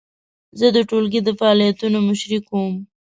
[0.59, 2.73] زه د ټولګي د فعالیتونو مشري کوم.